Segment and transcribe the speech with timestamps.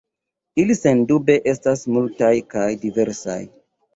[0.63, 3.39] Ili sendube estas multaj kaj diversaj.